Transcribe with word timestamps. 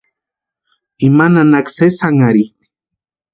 Ima 1.07 1.25
nanaka 1.33 1.71
sési 1.77 1.95
janharhitʼi. 2.01 2.65